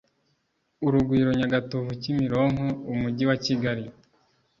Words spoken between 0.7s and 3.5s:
urugwiro nyagatovukimironko umujyi wa